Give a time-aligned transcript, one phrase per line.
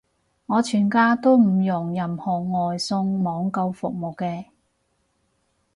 [0.47, 4.45] 我全家都唔用任何外送網購服務嘅